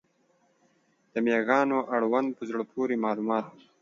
[1.11, 3.45] د مېږیانو اړوند په زړه پورې معلومات